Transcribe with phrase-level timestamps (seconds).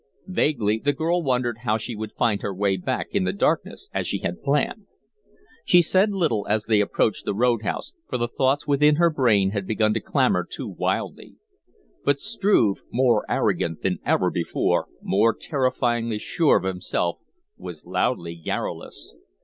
[0.25, 4.07] Vaguely the girl wondered how she would find her way back in the darkness, as
[4.07, 4.87] she had planned.
[5.63, 9.51] She said little as they approached the road house, for the thoughts within her brain
[9.51, 11.35] had begun to clamor too wildly;
[12.03, 17.19] but Struve, more arrogant than ever before, more terrifyingly sure of himself,
[17.55, 19.15] was loudly garrulous.